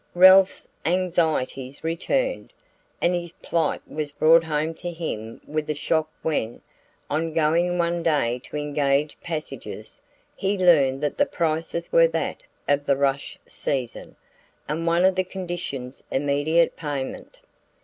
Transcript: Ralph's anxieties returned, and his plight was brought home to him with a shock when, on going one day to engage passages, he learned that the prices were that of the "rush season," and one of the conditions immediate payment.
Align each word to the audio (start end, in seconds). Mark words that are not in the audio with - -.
Ralph's 0.15 0.67
anxieties 0.83 1.83
returned, 1.83 2.53
and 3.03 3.13
his 3.13 3.33
plight 3.33 3.83
was 3.87 4.11
brought 4.11 4.43
home 4.45 4.73
to 4.73 4.89
him 4.89 5.39
with 5.45 5.69
a 5.69 5.75
shock 5.75 6.09
when, 6.23 6.59
on 7.07 7.33
going 7.33 7.77
one 7.77 8.01
day 8.01 8.39
to 8.45 8.57
engage 8.57 9.21
passages, 9.21 10.01
he 10.35 10.57
learned 10.57 11.01
that 11.01 11.19
the 11.19 11.27
prices 11.27 11.91
were 11.91 12.07
that 12.07 12.41
of 12.67 12.87
the 12.87 12.97
"rush 12.97 13.37
season," 13.47 14.15
and 14.67 14.87
one 14.87 15.05
of 15.05 15.13
the 15.13 15.23
conditions 15.23 16.03
immediate 16.09 16.75
payment. 16.75 17.41